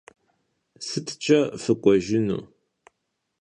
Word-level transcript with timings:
Sıtç'e 0.85 1.39
fık'uejjınu? 1.63 2.39